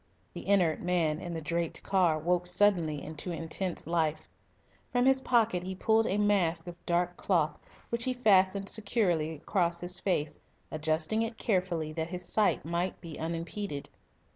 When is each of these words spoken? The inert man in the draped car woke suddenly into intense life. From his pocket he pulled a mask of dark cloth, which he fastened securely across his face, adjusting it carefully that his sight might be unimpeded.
The 0.33 0.47
inert 0.47 0.81
man 0.81 1.19
in 1.19 1.31
the 1.31 1.41
draped 1.41 1.83
car 1.83 2.17
woke 2.17 2.47
suddenly 2.47 2.99
into 3.03 3.31
intense 3.31 3.85
life. 3.85 4.27
From 4.91 5.05
his 5.05 5.21
pocket 5.21 5.61
he 5.61 5.75
pulled 5.75 6.07
a 6.07 6.17
mask 6.17 6.65
of 6.65 6.83
dark 6.87 7.15
cloth, 7.17 7.59
which 7.91 8.05
he 8.05 8.13
fastened 8.15 8.67
securely 8.67 9.35
across 9.35 9.79
his 9.79 9.99
face, 9.99 10.39
adjusting 10.71 11.21
it 11.21 11.37
carefully 11.37 11.93
that 11.93 12.09
his 12.09 12.25
sight 12.25 12.65
might 12.65 12.99
be 12.99 13.19
unimpeded. 13.19 13.89